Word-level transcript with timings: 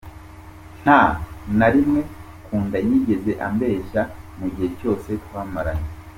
Nta 0.81 0.99
na 1.57 1.67
rimwe 1.73 1.99
Kunda 2.45 2.77
yigeze 2.87 3.31
ambeshya 3.47 4.01
mu 4.37 4.47
gihe 4.53 4.69
cyose 4.79 5.09
twamaranye. 5.25 5.87